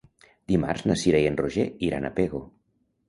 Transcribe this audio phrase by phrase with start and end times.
[0.51, 2.43] Dimarts na Cira i en Roger iran a Pego.